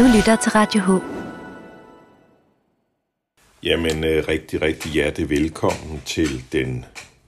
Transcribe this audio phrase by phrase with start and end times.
[0.00, 0.90] Du lytter til Radio H.
[3.62, 6.84] Jamen, øh, rigtig, rigtig hjertelig velkommen til den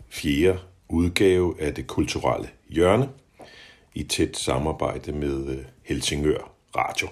[0.09, 0.59] fjerde
[0.89, 3.09] udgave af det kulturelle hjørne
[3.95, 7.09] i tæt samarbejde med øh, Helsingør Radio.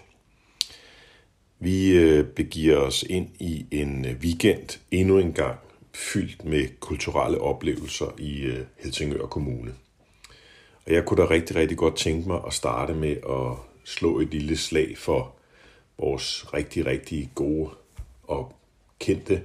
[1.59, 5.59] Vi øh, begiver os ind i en weekend endnu en gang
[5.95, 9.75] fyldt med kulturelle oplevelser i Helsingør Kommune.
[10.87, 14.29] Og jeg kunne da rigtig, rigtig godt tænke mig at starte med at slå et
[14.29, 15.35] lille slag for
[16.01, 17.71] vores rigtig, rigtig gode
[18.23, 18.53] og
[18.99, 19.43] kendte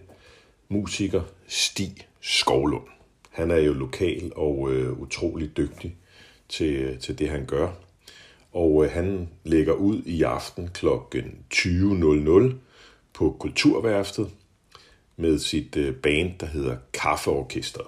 [0.69, 2.87] musiker Stig Skovlund.
[3.29, 5.95] Han er jo lokal og øh, utrolig dygtig
[6.49, 7.71] til, øh, til det, han gør.
[8.53, 10.87] Og øh, han lægger ud i aften kl.
[11.53, 12.53] 20.00
[13.13, 14.29] på Kulturværftet
[15.17, 17.87] med sit øh, band, der hedder Kaffeorkestret.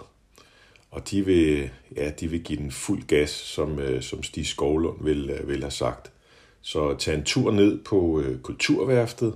[0.91, 5.03] Og de vil, ja, de vil give den fuld gas, som, øh, som Stig Skovlund
[5.03, 6.11] vil, øh, vil have sagt.
[6.67, 9.35] Så tag en tur ned på øh, Kulturværftet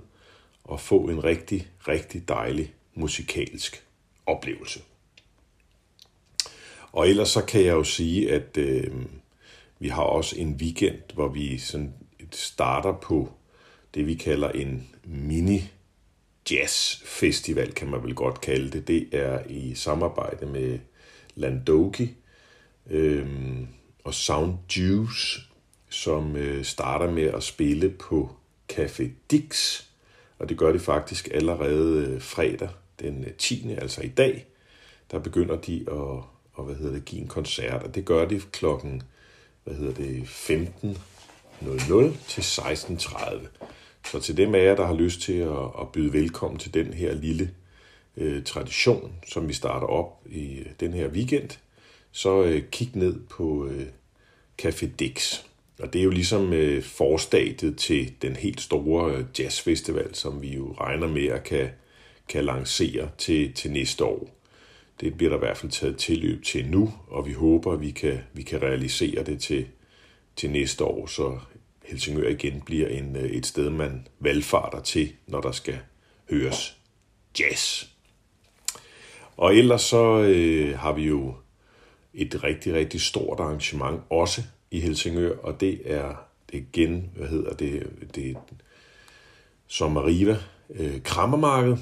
[0.64, 3.84] og få en rigtig, rigtig dejlig musikalsk
[4.26, 4.82] oplevelse.
[6.92, 8.92] Og ellers så kan jeg jo sige, at øh,
[9.80, 11.94] vi har også en weekend, hvor vi sådan
[12.32, 13.32] starter på
[13.94, 15.64] det, vi kalder en mini
[16.52, 18.88] jazz festival, kan man vel godt kalde det.
[18.88, 20.80] Det er i samarbejde med
[21.36, 22.16] Landoki
[22.90, 23.28] øh,
[24.04, 25.51] og Sound Juice,
[25.92, 28.36] som øh, starter med at spille på
[28.74, 29.82] Café Dix,
[30.40, 33.76] og det gør de faktisk allerede øh, fredag den øh, 10.
[33.78, 34.46] Altså i dag.
[35.12, 36.24] Der begynder de at,
[36.60, 39.04] at hvad hedder det, give en koncert, og det gør de klokken
[39.64, 43.48] hvad hedder det, 15.00 til 16.30.
[44.06, 46.94] Så til dem af jer, der har lyst til at, at byde velkommen til den
[46.94, 47.52] her lille
[48.18, 51.50] øh, tradition, som vi starter op i øh, den her weekend,
[52.12, 53.86] så øh, kig ned på øh,
[54.62, 55.42] Café Dix.
[55.82, 60.56] Og det er jo ligesom øh, forstadiet til den helt store øh, jazzfestival, som vi
[60.56, 61.70] jo regner med at kan,
[62.30, 64.30] kan lancere til, til næste år.
[65.00, 67.92] Det bliver der i hvert fald taget tilløb til nu, og vi håber, at vi
[67.92, 69.68] kan, vi kan realisere det til,
[70.36, 71.40] til næste år, så
[71.86, 75.80] Helsingør igen bliver en, øh, et sted, man valgfarter til, når der skal
[76.30, 76.78] høres
[77.40, 77.86] jazz.
[79.38, 81.36] Og ellers så øh, har vi jo
[82.14, 86.16] et rigtig, rigtig stort arrangement også i Helsingør, og det er
[86.52, 88.38] det igen, hvad hedder det, det
[89.68, 90.38] som Mariva
[90.70, 91.78] øh, Krammermarked,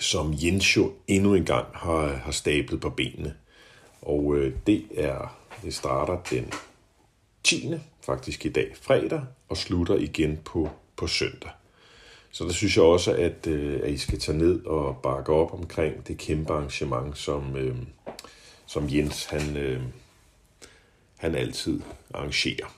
[0.00, 3.34] som Jens jo endnu en gang har, har stablet på benene.
[4.02, 6.52] Og øh, det er, det starter den
[7.44, 7.74] 10.
[8.06, 11.50] faktisk i dag, fredag, og slutter igen på, på søndag.
[12.30, 15.54] Så der synes jeg også, at, øh, at I skal tage ned og bakke op
[15.54, 17.76] omkring det kæmpe arrangement, som, øh,
[18.66, 19.82] som Jens han, øh,
[21.18, 21.80] han altid
[22.14, 22.74] arrangerer.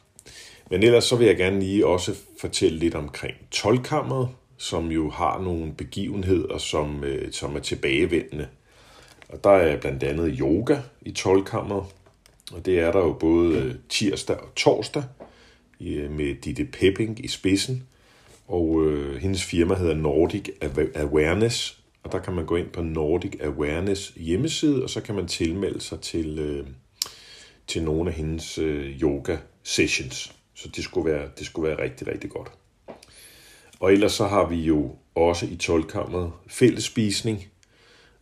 [0.70, 5.40] Men ellers så vil jeg gerne lige også fortælle lidt omkring tolkammeret, som jo har
[5.40, 8.48] nogle begivenheder, som, øh, som er tilbagevendende.
[9.28, 11.84] Og der er blandt andet yoga i tolkammeret,
[12.52, 15.02] og det er der jo både øh, tirsdag og torsdag
[15.80, 17.82] øh, med Ditte Pepping i spidsen.
[18.48, 20.48] Og øh, hendes firma hedder Nordic
[20.94, 25.26] Awareness, og der kan man gå ind på Nordic Awareness hjemmeside, og så kan man
[25.26, 26.66] tilmelde sig til, øh,
[27.70, 30.32] til nogle af hendes øh, yoga sessions.
[30.54, 32.52] Så det skulle, være, det skulle være rigtig, rigtig godt.
[33.80, 35.84] Og ellers så har vi jo også i 12
[36.46, 37.46] fællesspisning,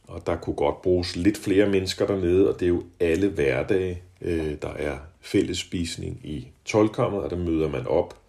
[0.06, 4.02] og der kunne godt bruges lidt flere mennesker dernede, og det er jo alle hverdage,
[4.20, 8.20] øh, der er fællesspisning i 12 og der møder man op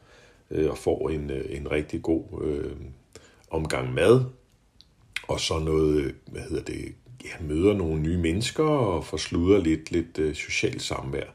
[0.51, 2.75] øh, og får en, øh, en rigtig god øh,
[3.49, 4.23] omgang mad,
[5.27, 9.91] og så noget, øh, hvad hedder det, ja, møder nogle nye mennesker og får lidt,
[9.91, 11.25] lidt øh, socialt samvær.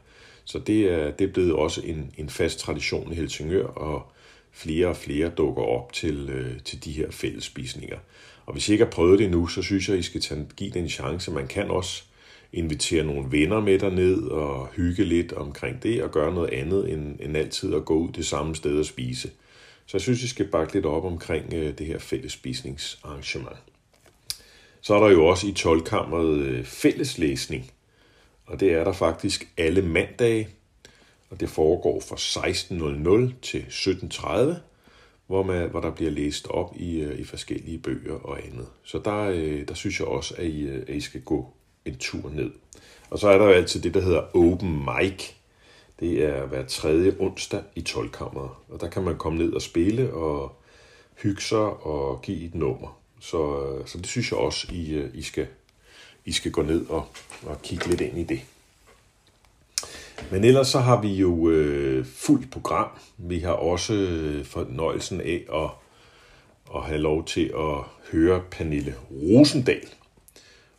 [0.45, 4.11] Så det er, det er blevet også en, en fast tradition i Helsingør, og
[4.51, 7.97] flere og flere dukker op til, øh, til de her fællesspisninger.
[8.45, 10.71] Og hvis I ikke har prøvet det nu, så synes jeg, I skal tage, give
[10.71, 11.31] det en chance.
[11.31, 12.03] Man kan også
[12.53, 17.19] invitere nogle venner med derned og hygge lidt omkring det og gøre noget andet end,
[17.19, 19.29] end altid at gå ud det samme sted og spise.
[19.85, 23.57] Så jeg synes, I skal bakke lidt op omkring øh, det her fællesspisningsarrangement.
[24.85, 27.71] Så er der jo også i tolkammeret øh, fælleslæsning,
[28.45, 30.49] og det er der faktisk alle mandage,
[31.29, 32.15] og det foregår fra
[33.29, 34.53] 16.00 til 17.30,
[35.27, 38.67] hvor, man, hvor der bliver læst op i, øh, i forskellige bøger og andet.
[38.83, 41.53] Så der, øh, der synes jeg også, at I, at I skal gå
[41.85, 42.51] en tur ned.
[43.09, 45.23] Og så er der jo altid det, der hedder Open Mic.
[45.99, 50.13] Det er hver tredje onsdag i tolkammeret, og der kan man komme ned og spille
[50.13, 50.55] og
[51.23, 53.04] hygge sig og give et nummer.
[53.19, 55.47] Så, øh, så det synes jeg også, I, øh, I, skal,
[56.25, 57.07] I skal gå ned og,
[57.45, 58.41] og kigge lidt ind i det.
[60.31, 62.89] Men ellers så har vi jo øh, fuldt program.
[63.17, 65.69] Vi har også øh, fornøjelsen af at,
[66.75, 67.77] at have lov til at
[68.11, 69.87] høre Pernille Rosendal.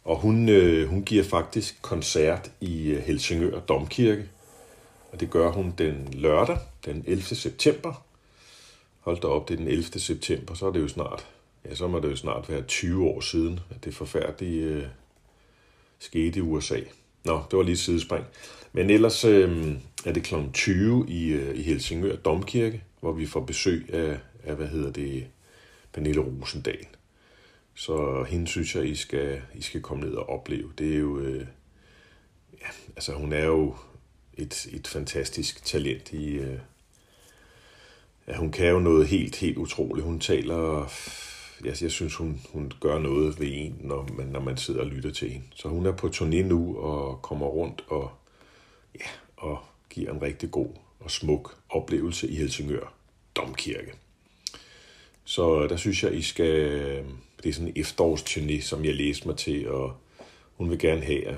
[0.05, 4.29] Og hun, øh, hun giver faktisk koncert i Helsingør Domkirke.
[5.13, 7.23] Og det gør hun den lørdag, den 11.
[7.23, 8.05] september.
[9.01, 9.85] Hold da op, det er den 11.
[10.01, 11.27] september, så er det jo snart,
[11.69, 14.87] ja, så må det jo snart være 20 år siden, at det forfærdelige øh,
[15.99, 16.81] skete i USA.
[17.25, 18.25] Nå, det var lige et sidespring.
[18.73, 19.73] Men ellers øh,
[20.05, 20.35] er det kl.
[20.53, 25.27] 20 i, øh, i Helsingør Domkirke, hvor vi får besøg af, af hvad hedder det,
[25.93, 26.87] Pernille Rosendal.
[27.75, 30.73] Så hende synes jeg, I skal, I skal komme ned og opleve.
[30.79, 31.47] Det er jo, øh,
[32.63, 32.67] ja,
[32.97, 33.77] altså hun er jo
[34.35, 36.59] et, et fantastisk talent i, øh,
[38.29, 40.07] ja, hun kan jo noget helt, helt utroligt.
[40.07, 40.93] Hun taler,
[41.65, 44.87] jeg, jeg synes, hun, hun gør noget ved en, når man, når man sidder og
[44.87, 45.47] lytter til hende.
[45.55, 48.11] Så hun er på turné nu og kommer rundt og,
[48.95, 49.07] ja,
[49.37, 49.59] og
[49.91, 50.69] giver en rigtig god
[51.01, 52.95] og smuk oplevelse i Helsingør
[53.37, 53.93] Domkirke.
[55.25, 56.55] Så der synes jeg, I skal...
[57.43, 59.97] Det er sådan en efterårsturné, som jeg læste mig til, og
[60.57, 61.37] hun vil gerne have, at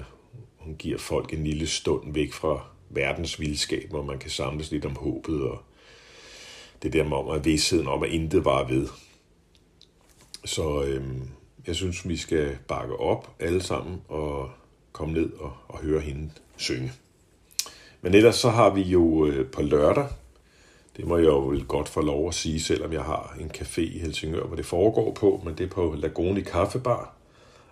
[0.56, 4.84] hun giver folk en lille stund væk fra verdens vildskab, hvor man kan samles lidt
[4.84, 5.62] om håbet og
[6.82, 8.88] det der med om, at vidstheden om, at intet var ved.
[10.44, 11.28] Så øhm,
[11.66, 14.50] jeg synes, vi skal bakke op alle sammen og
[14.92, 16.92] komme ned og, og høre hende synge.
[18.00, 20.08] Men ellers så har vi jo øh, på lørdag,
[20.96, 23.80] det må jeg jo vel godt få lov at sige, selvom jeg har en café
[23.80, 27.14] i Helsingør, hvor det foregår på, men det er på Lagoni Kaffebar.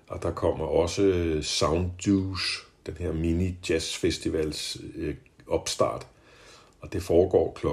[0.08, 5.14] Og der kommer også øh, Sound Juice, den her mini jazz festivals øh,
[5.46, 6.06] opstart.
[6.81, 7.67] Og det foregår kl.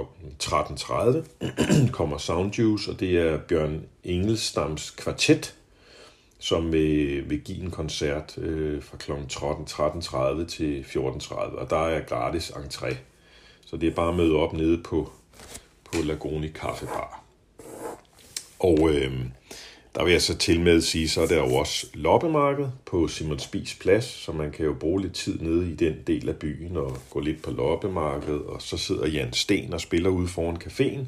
[0.44, 1.90] 13.30.
[1.98, 5.56] kommer Soundjuice, og det er Bjørn Engelstams kvartet,
[6.40, 9.12] som vil, vil give en koncert øh, fra kl.
[9.12, 11.34] 13.30 til 14.30.
[11.34, 12.96] Og der er gratis entré.
[13.66, 15.12] Så det er bare at møde op nede på,
[15.84, 17.24] på Lagoni Kaffebar.
[18.60, 19.26] Og øh,
[19.96, 23.08] der vil jeg så til med at sige, så er der jo også loppemarked på
[23.08, 26.36] Simon Spis Plads, så man kan jo bruge lidt tid nede i den del af
[26.36, 30.62] byen og gå lidt på loppemarkedet, og så sidder Jan Sten og spiller ude foran
[30.64, 31.06] caféen.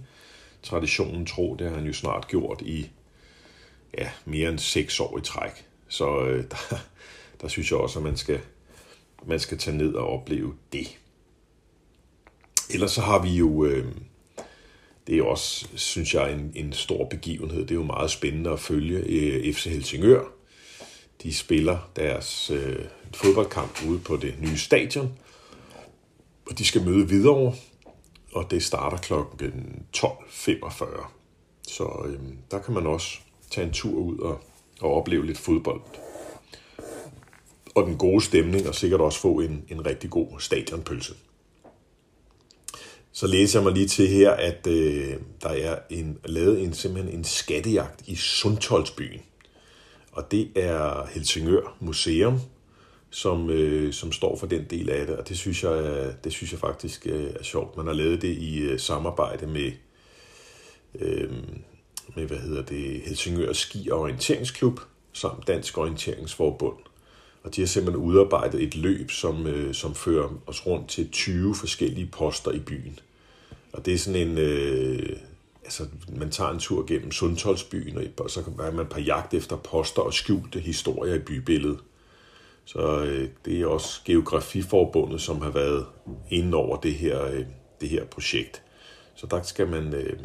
[0.63, 2.89] Traditionen tro, det har han jo snart gjort i
[3.97, 5.65] ja, mere end seks år i træk.
[5.87, 6.77] Så øh, der,
[7.41, 8.39] der synes jeg også, at man skal,
[9.25, 10.97] man skal tage ned og opleve det.
[12.69, 13.65] Ellers så har vi jo...
[13.65, 13.85] Øh,
[15.07, 17.61] det er også, synes jeg, en, en stor begivenhed.
[17.61, 20.23] Det er jo meget spændende at følge øh, FC Helsingør.
[21.23, 25.13] De spiller deres øh, fodboldkamp ude på det nye stadion,
[26.49, 27.53] og de skal møde videre,
[28.31, 29.13] og det starter kl.
[29.97, 31.07] 12.45.
[31.67, 32.19] Så øh,
[32.51, 33.19] der kan man også
[33.51, 34.41] tage en tur ud og,
[34.81, 35.81] og opleve lidt fodbold.
[37.75, 41.13] Og den gode stemning, og sikkert også få en, en rigtig god stadionpølse.
[43.15, 47.15] Så læser jeg mig lige til her, at øh, der er en, lavet en, simpelthen
[47.15, 49.21] en skattejagt i Sundtoldsbyen.
[50.11, 52.39] Og det er Helsingør Museum,
[53.09, 56.51] som, øh, som står for den del af det, og det synes jeg, det synes
[56.51, 57.77] jeg faktisk øh, er sjovt.
[57.77, 59.71] Man har lavet det i øh, samarbejde med,
[60.99, 61.31] øh,
[62.15, 64.79] med hvad hedder det, Helsingør Ski- og Orienteringsklub
[65.13, 66.77] samt Dansk Orienteringsforbund.
[67.45, 71.55] Og de har simpelthen udarbejdet et løb, som, øh, som fører os rundt til 20
[71.55, 72.99] forskellige poster i byen.
[73.73, 74.37] Og det er sådan en...
[74.37, 75.17] Øh,
[75.63, 80.01] altså, man tager en tur gennem Sundtoldsbyen, og så er man på jagt efter poster
[80.01, 81.79] og skjulte historier i bybilledet.
[82.65, 85.85] Så øh, det er også Geografiforbundet, som har været
[86.29, 87.45] inde over det her, øh,
[87.81, 88.61] det her projekt.
[89.15, 90.19] Så der skal man, øh,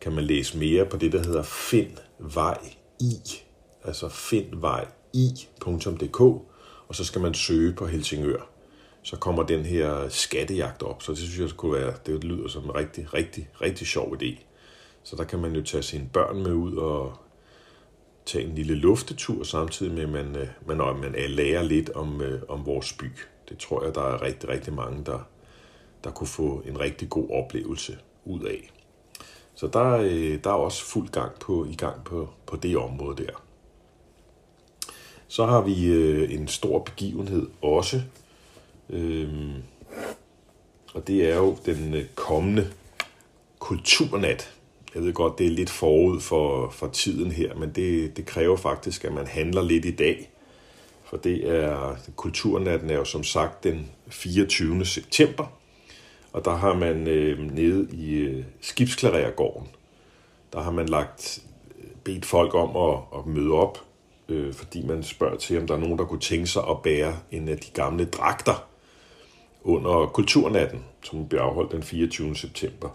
[0.00, 2.58] kan man læse mere på det, der hedder Find Vej
[3.00, 3.14] I.
[3.84, 6.20] Altså Find Vej i.dk,
[6.88, 8.58] og så skal man søge på Helsingør
[9.08, 11.02] så kommer den her skattejagt op.
[11.02, 14.38] Så det synes jeg kunne være, det lyder som en rigtig, rigtig, rigtig sjov idé.
[15.02, 17.16] Så der kan man jo tage sine børn med ud og
[18.26, 22.22] tage en lille luftetur, samtidig med, at man, øh, man, man øh, lærer lidt om,
[22.22, 23.12] øh, om vores by.
[23.48, 25.28] Det tror jeg, der er rigtig, rigtig mange, der,
[26.04, 28.70] der kunne få en rigtig god oplevelse ud af.
[29.54, 29.96] Så der,
[30.44, 33.47] der er også fuld gang på, i gang på, på det område der.
[35.28, 38.00] Så har vi øh, en stor begivenhed også
[38.90, 39.62] Øhm,
[40.94, 42.70] og det er jo den øh, kommende
[43.58, 44.54] kulturnat.
[44.94, 48.56] Jeg ved godt, det er lidt forud for, for tiden her, men det, det kræver
[48.56, 50.30] faktisk, at man handler lidt i dag.
[51.04, 54.84] For det er, kulturnatten er jo som sagt den 24.
[54.84, 55.46] september,
[56.32, 59.68] og der har man øh, nede i øh, Skibsklarergården,
[60.52, 61.42] der har man lagt
[61.78, 63.87] øh, bedt folk om at, at møde op,
[64.28, 67.18] øh, fordi man spørger til, om der er nogen, der kunne tænke sig at bære
[67.30, 68.68] en af de gamle dragter,
[69.62, 72.36] under Kulturnatten, som bliver afholdt den 24.
[72.36, 72.88] september.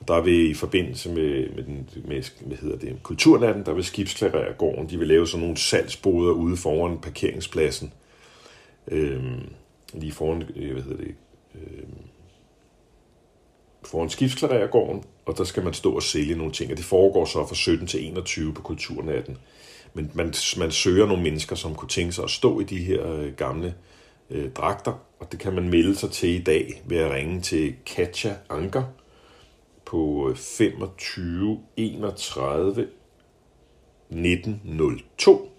[0.00, 3.84] Og der vil i forbindelse med, med, den, med hvad hedder det, Kulturnatten, der vil
[3.84, 7.92] skibsklarere gården, de vil lave sådan nogle salgsboder ude foran parkeringspladsen,
[8.88, 9.24] Øh,
[9.94, 11.14] lige foran, øh, hvad hedder det,
[11.54, 11.82] øh,
[13.84, 17.46] foran skibsklarergården, og der skal man stå og sælge nogle ting, og det foregår så
[17.46, 19.38] fra 17 til 21 på Kulturnatten.
[19.96, 23.12] Men man, man søger nogle mennesker, som kunne tænke sig at stå i de her
[23.12, 23.74] øh, gamle
[24.30, 27.74] øh, dragter, og det kan man melde sig til i dag ved at ringe til
[27.86, 28.82] Katja Anker
[29.84, 32.88] på 25 31
[34.10, 35.52] 1902.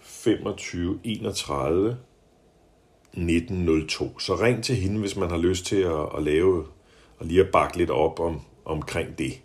[0.00, 1.96] 25 31
[3.12, 4.18] 1902.
[4.18, 6.66] Så ring til hende, hvis man har lyst til at, at lave
[7.18, 9.40] og lige at bakke lidt op om, omkring det.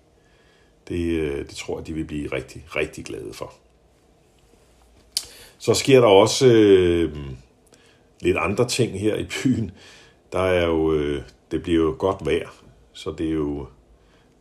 [0.90, 3.54] Det, øh, det tror jeg, de vil blive rigtig, rigtig glade for.
[5.58, 7.18] Så sker der også øh,
[8.22, 9.72] lidt andre ting her i byen.
[10.32, 12.50] Der er jo, øh, det bliver jo godt vejr,
[12.94, 13.68] så det er jo,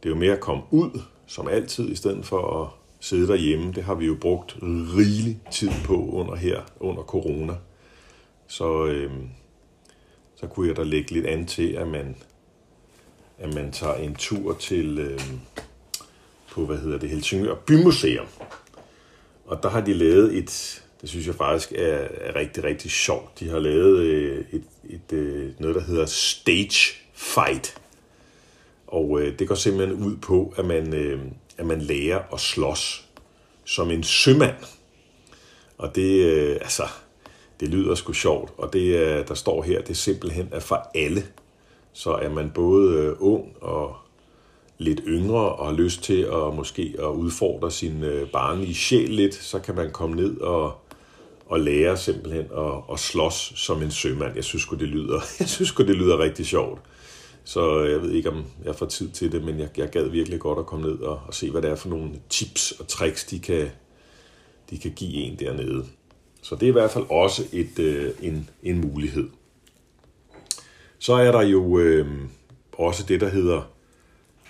[0.02, 2.68] det er jo mere at komme ud, som altid, i stedet for at
[3.00, 3.72] sidde derhjemme.
[3.72, 4.56] Det har vi jo brugt
[4.96, 7.54] rigelig tid på under her, under corona.
[8.46, 9.12] Så, øh,
[10.36, 12.16] så kunne jeg da lægge lidt an til, at man,
[13.38, 15.20] at man tager en tur til øh,
[16.50, 18.26] på, hvad hedder det, Helsingør Bymuseum.
[19.46, 23.40] Og der har de lavet et, det synes jeg faktisk er, er rigtig, rigtig sjovt.
[23.40, 27.80] De har lavet øh, et, et, øh, noget, der hedder Stage Fight.
[28.86, 31.20] Og øh, det går simpelthen ud på, at man, øh,
[31.58, 33.08] at man lærer at slås
[33.64, 34.56] som en sømand.
[35.78, 36.82] Og det, øh, altså,
[37.60, 38.52] det lyder sgu sjovt.
[38.58, 41.26] Og det, øh, der står her, det er simpelthen er for alle.
[41.92, 43.96] Så er man både øh, ung og
[44.78, 49.34] lidt yngre og har lyst til at måske at udfordre sin øh, barnlige sjæl lidt,
[49.34, 50.72] så kan man komme ned og,
[51.46, 54.34] og lære simpelthen at, at slås som en sømand.
[54.34, 56.80] Jeg synes det lyder, jeg synes det lyder rigtig sjovt.
[57.44, 60.08] Så øh, jeg ved ikke, om jeg får tid til det, men jeg, jeg gad
[60.08, 62.88] virkelig godt at komme ned og, og se, hvad det er for nogle tips og
[62.88, 63.68] tricks, de kan,
[64.70, 65.84] de kan give en dernede.
[66.42, 69.28] Så det er i hvert fald også et, øh, en, en mulighed.
[70.98, 72.06] Så er der jo øh,
[72.72, 73.62] også det, der hedder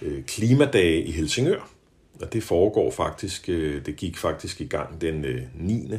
[0.03, 1.71] øh, klimadage i Helsingør.
[2.21, 5.91] Og det foregår faktisk, øh, det gik faktisk i gang den øh, 9.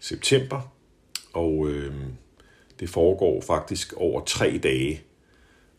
[0.00, 0.72] september.
[1.32, 1.94] Og øh,
[2.80, 5.02] det foregår faktisk over tre dage.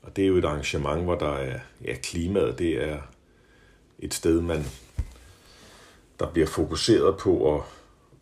[0.01, 2.97] Og det er jo et arrangement, hvor der er ja, klimaet, det er
[3.99, 4.65] et sted, man
[6.19, 7.61] der bliver fokuseret på at,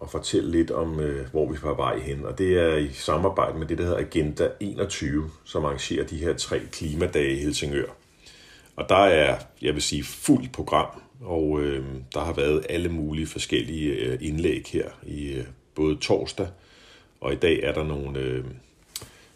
[0.01, 2.25] at fortælle lidt om, øh, hvor vi er på vej hen.
[2.25, 6.33] Og det er i samarbejde med det, der hedder Agenda 21, som arrangerer de her
[6.33, 7.89] tre klimadage i Helsingør.
[8.77, 13.27] Og der er, jeg vil sige, fuldt program, og øh, der har været alle mulige
[13.27, 16.47] forskellige øh, indlæg her i øh, både torsdag,
[17.21, 18.45] og i dag er der nogle, øh,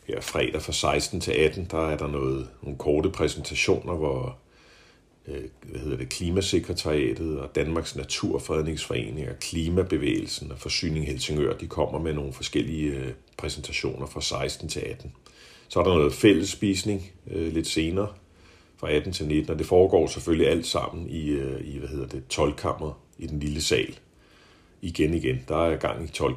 [0.08, 4.38] her fredag fra 16 til 18, der er der noget, nogle korte præsentationer, hvor
[5.28, 12.00] øh, hvad hedder det, Klimasekretariatet og Danmarks Naturfredningsforening og Klimabevægelsen og Forsyning Helsingør, de kommer
[12.00, 15.14] med nogle forskellige øh, præsentationer fra 16 til 18.
[15.68, 18.08] Så er der noget fællesspisning øh, lidt senere,
[18.82, 22.08] fra 18 til 19, og det foregår selvfølgelig alt sammen i, øh, i hvad hedder
[22.08, 22.54] det, 12
[23.20, 23.98] i den lille sal.
[24.82, 26.36] Igen igen, der er gang i 12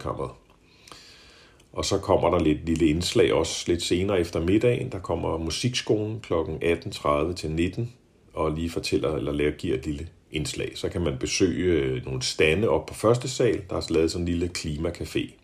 [1.72, 4.92] Og så kommer der lidt lille indslag også lidt senere efter middagen.
[4.92, 6.32] Der kommer musikskolen kl.
[6.32, 7.92] 18.30 til 19
[8.34, 10.72] og lige fortæller eller lærer, giver et lille indslag.
[10.74, 13.62] Så kan man besøge øh, nogle stande op på første sal.
[13.70, 15.43] Der er lavet sådan en lille klimacafé.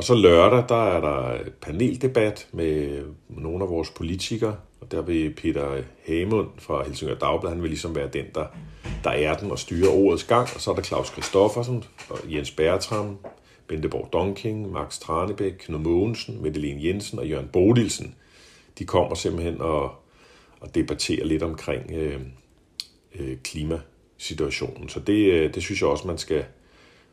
[0.00, 5.34] Og så lørdag, der er der paneldebat med nogle af vores politikere, og der vil
[5.34, 8.46] Peter Hamund fra Helsingør Dagblad, han vil ligesom være den, der,
[9.04, 10.48] der er den og styrer ordets gang.
[10.54, 13.18] Og så er der Claus Kristoffersen, og Jens Bertram,
[13.68, 18.14] Benteborg Donking, Max Tranebæk, Knud Mogensen, Madeleine Jensen og Jørgen Bodilsen.
[18.78, 19.90] De kommer simpelthen og,
[20.60, 22.20] og debatterer lidt omkring øh,
[23.14, 24.88] øh, klimasituationen.
[24.88, 26.44] Så det, øh, det synes jeg også, man skal,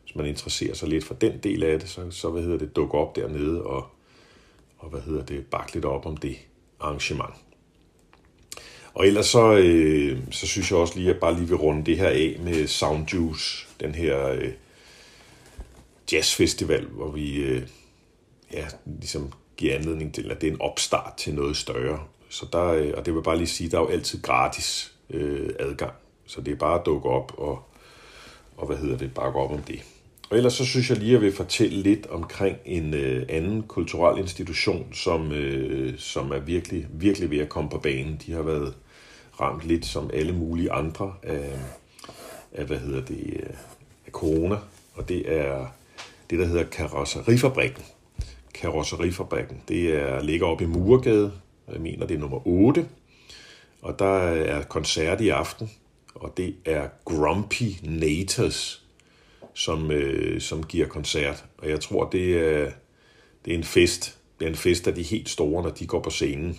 [0.08, 2.76] hvis man interesserer sig lidt for den del af det, så, så hvad hedder det,
[2.76, 3.86] dukke op dernede og,
[4.78, 6.36] og hvad hedder det, bakke lidt op om det
[6.80, 7.34] arrangement.
[8.94, 11.86] Og ellers så, øh, så synes jeg også lige, at jeg bare lige vil runde
[11.86, 14.52] det her af med Sound Juice, den her øh,
[16.12, 17.62] jazzfestival, hvor vi øh,
[18.52, 22.04] ja, ligesom giver anledning til, at det er en opstart til noget større.
[22.28, 24.94] Så der, øh, og det vil bare lige sige, at der er jo altid gratis
[25.10, 25.92] øh, adgang.
[26.26, 27.62] Så det er bare at dukke op og,
[28.56, 29.82] og hvad hedder det, bakke op om det.
[30.30, 33.62] Og ellers så synes jeg lige, at jeg vil fortælle lidt omkring en øh, anden
[33.62, 38.20] kulturel institution, som, øh, som er virkelig, virkelig ved at komme på banen.
[38.26, 38.74] De har været
[39.40, 41.58] ramt lidt som alle mulige andre af,
[42.52, 43.50] af hvad hedder det, øh,
[44.06, 44.56] af corona,
[44.94, 45.66] og det er
[46.30, 47.82] det, der hedder Karosserifabrikken.
[48.54, 49.62] Karosserifabrikken.
[49.68, 51.32] Det er, ligger oppe i Muregade.
[51.72, 52.88] Jeg mener, det er nummer 8.
[53.82, 55.70] Og der er koncert i aften,
[56.14, 58.87] og det er Grumpy Nators,
[59.58, 61.44] som, øh, som giver koncert.
[61.58, 62.70] Og jeg tror, det er,
[63.44, 64.18] det er en fest.
[64.38, 66.58] Det er en fest af de helt store, når de går på scenen.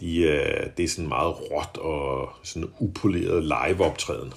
[0.00, 4.32] De, øh, det er sådan meget råt og sådan upoleret live-optræden.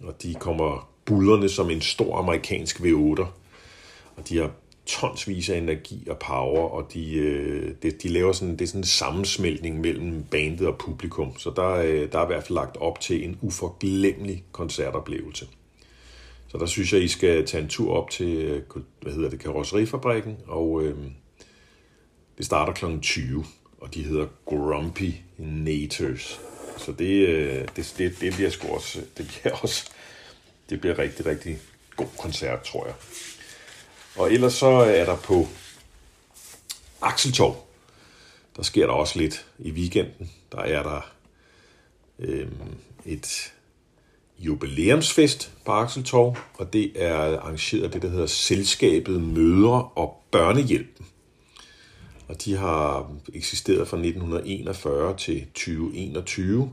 [0.00, 3.24] Og de kommer bullerne som en stor amerikansk V8.
[4.16, 4.50] Og de har
[4.86, 8.80] tonsvis af energi og power, og de, øh, de, de laver sådan, det er sådan
[8.80, 11.38] en sammensmeltning mellem bandet og publikum.
[11.38, 15.46] Så der, øh, der er i hvert fald lagt op til en uforglemmelig koncertoplevelse.
[16.48, 18.62] Så der synes jeg, I skal tage en tur op til, øh,
[19.02, 20.96] hvad hedder det, Karosserifabrikken, og øh,
[22.38, 22.98] det starter kl.
[23.02, 23.44] 20,
[23.80, 26.40] og de hedder Grumpy Nators.
[26.76, 29.90] Så det, øh, det, det, det bliver sgu også, øh, det bliver også,
[30.70, 31.58] det bliver rigtig, rigtig
[31.96, 32.94] god koncert, tror jeg.
[34.16, 35.46] Og ellers så er der på
[37.00, 37.64] Akseltorv,
[38.56, 40.30] der sker der også lidt i weekenden.
[40.52, 41.12] Der er der
[42.18, 42.48] øh,
[43.06, 43.52] et
[44.38, 51.06] jubilæumsfest på Akseltorv, og det er arrangeret af det, der hedder Selskabet Mødre og Børnehjælpen.
[52.28, 56.72] Og de har eksisteret fra 1941 til 2021,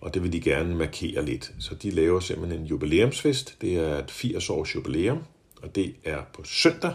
[0.00, 1.52] og det vil de gerne markere lidt.
[1.58, 3.56] Så de laver simpelthen en jubilæumsfest.
[3.60, 5.18] Det er et 80 års jubilæum,
[5.62, 6.94] og det er på søndag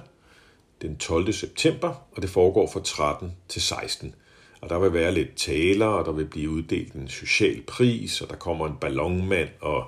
[0.81, 1.33] den 12.
[1.33, 4.15] september, og det foregår fra 13 til 16.
[4.63, 8.29] Og der vil være lidt taler, og der vil blive uddelt en social pris, og
[8.29, 9.85] der kommer en ballonmand og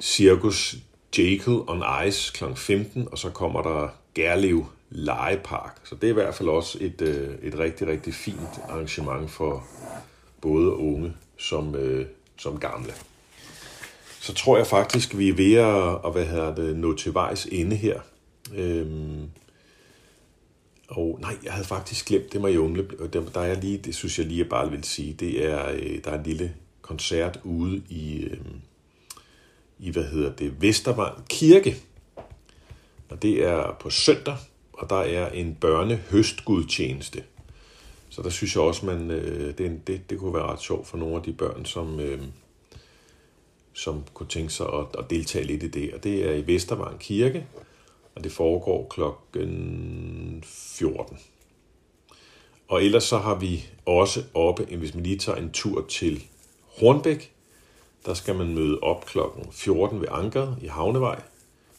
[0.00, 0.76] Cirkus
[1.18, 2.44] Jekyll on Ice kl.
[2.54, 5.80] 15, og så kommer der Gerlev Legepark.
[5.84, 9.66] Så det er i hvert fald også et, øh, et rigtig, rigtig fint arrangement for
[10.40, 12.06] både unge som, øh,
[12.38, 12.92] som gamle.
[14.20, 17.46] Så tror jeg faktisk, vi er ved at, at hvad hedder det, nå til vejs
[17.52, 18.00] ende her.
[18.54, 19.30] Øhm,
[20.90, 22.88] og nej, jeg havde faktisk glemt, det med jungle.
[23.12, 26.10] Der er lige, det synes jeg lige, jeg bare vil sige, det er, øh, der
[26.10, 28.38] er en lille koncert ude i, øh,
[29.78, 31.76] i hvad hedder det, Vestervang Kirke.
[33.08, 34.36] Og det er på søndag,
[34.72, 37.22] og der er en børnehøstgudtjeneste.
[38.08, 40.98] Så der synes jeg også, man, øh, det, det, det kunne være ret sjovt for
[40.98, 42.00] nogle af de børn, som,
[43.72, 45.94] som kunne tænke sig at, at deltage lidt i det.
[45.94, 47.46] Og det er i Vestervang Kirke,
[48.14, 49.50] og det foregår klokken
[50.44, 51.18] 14.
[52.68, 56.24] Og ellers så har vi også oppe, hvis man lige tager en tur til
[56.78, 57.32] Hornbæk,
[58.06, 61.22] der skal man møde op klokken 14 ved Ankeret i Havnevej,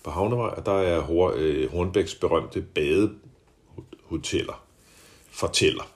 [0.04, 4.63] på Havnevej, og der er øh, Hornbæks berømte badehoteller,
[5.32, 5.91] fortæller.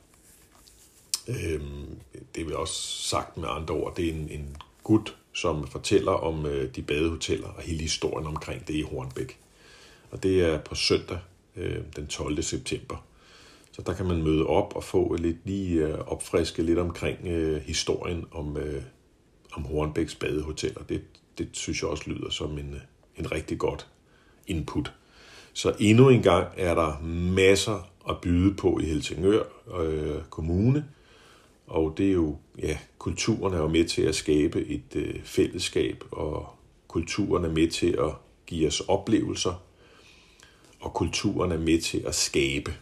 [1.27, 1.99] Øhm,
[2.35, 6.45] det vil også sagt med andre ord, det er en, en gut, som fortæller om
[6.45, 9.39] øh, de badehoteller og hele historien omkring det i Hornbæk.
[10.11, 11.19] Og det er på søndag
[11.57, 12.41] øh, den 12.
[12.41, 13.05] september.
[13.71, 17.61] Så der kan man møde op og få lidt lige øh, opfriske lidt omkring øh,
[17.61, 18.81] historien om, øh,
[19.53, 20.83] om Hornbæks badehoteller.
[20.83, 21.01] Det,
[21.37, 22.79] det synes jeg også lyder som en, øh,
[23.17, 23.87] en rigtig godt
[24.47, 24.93] input.
[25.53, 27.01] Så endnu en gang er der
[27.35, 29.43] masser at byde på i Helsingør
[29.79, 30.85] øh, Kommune.
[31.67, 36.03] Og det er jo, ja, kulturen er jo med til at skabe et øh, fællesskab,
[36.11, 36.49] og
[36.87, 38.11] kulturen er med til at
[38.47, 39.61] give os oplevelser,
[40.79, 42.73] og kulturen er med til at skabe.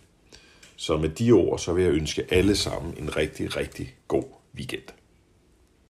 [0.75, 4.23] Så med de ord, så vil jeg ønske alle sammen en rigtig, rigtig god
[4.55, 5.02] weekend.